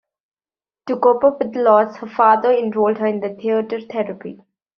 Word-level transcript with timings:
To 0.87 0.97
cope 0.97 1.37
with 1.37 1.53
the 1.53 1.61
loss, 1.61 1.97
her 1.97 2.07
father 2.07 2.51
enrolled 2.51 2.97
her 2.97 3.05
in 3.05 3.21
theater 3.37 3.79
therapy. 3.81 4.41